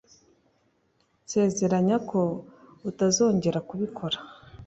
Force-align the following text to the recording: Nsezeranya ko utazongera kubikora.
Nsezeranya 1.23 1.97
ko 2.09 2.21
utazongera 2.89 3.59
kubikora. 3.69 4.17